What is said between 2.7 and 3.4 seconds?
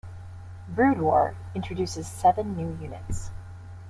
units.